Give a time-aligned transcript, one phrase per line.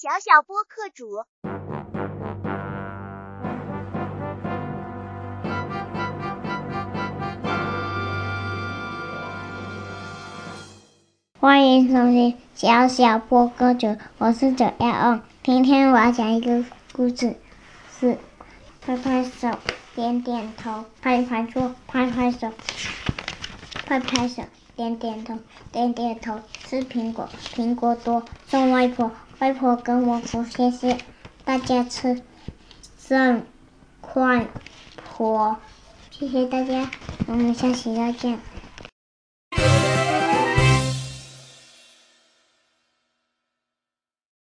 [0.00, 1.26] 小小播客主。
[11.38, 15.20] 欢迎收听小小播客主，我是九幺二。
[15.42, 16.64] 今天我要讲一个
[16.94, 17.36] 故事，
[18.00, 18.16] 是
[18.80, 19.50] 拍拍手，
[19.94, 22.50] 点点头，拍拍桌，拍拍手，
[23.84, 24.44] 拍拍手，
[24.80, 25.38] 点点头，
[25.70, 26.40] 点点头。
[26.64, 30.96] 吃苹果，苹果多，送外婆，外婆跟我说谢谢，
[31.44, 32.22] 大家吃
[32.98, 33.44] 剩
[34.00, 34.46] 快
[35.06, 35.58] 活，
[36.10, 36.90] 谢谢大家，
[37.26, 38.38] 我们下期再见。